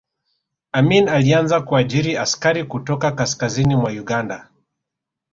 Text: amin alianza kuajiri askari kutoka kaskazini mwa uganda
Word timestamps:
amin 0.71 1.09
alianza 1.09 1.61
kuajiri 1.61 2.17
askari 2.17 2.63
kutoka 2.65 3.11
kaskazini 3.11 3.75
mwa 3.75 3.91
uganda 3.91 4.49